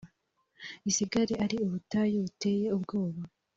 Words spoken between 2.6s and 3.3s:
ubwoba,